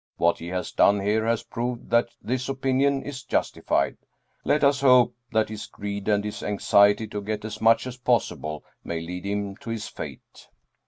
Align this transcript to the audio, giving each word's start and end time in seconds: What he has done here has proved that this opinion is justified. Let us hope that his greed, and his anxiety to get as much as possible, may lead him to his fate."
What 0.17 0.39
he 0.39 0.47
has 0.47 0.71
done 0.71 0.99
here 0.99 1.27
has 1.27 1.43
proved 1.43 1.91
that 1.91 2.09
this 2.23 2.49
opinion 2.49 3.03
is 3.03 3.23
justified. 3.23 3.97
Let 4.43 4.63
us 4.63 4.81
hope 4.81 5.15
that 5.31 5.49
his 5.49 5.67
greed, 5.67 6.07
and 6.07 6.23
his 6.23 6.41
anxiety 6.41 7.05
to 7.09 7.21
get 7.21 7.45
as 7.45 7.61
much 7.61 7.85
as 7.85 7.97
possible, 7.97 8.63
may 8.83 8.99
lead 8.99 9.25
him 9.27 9.57
to 9.57 9.69
his 9.69 9.87
fate." 9.87 10.47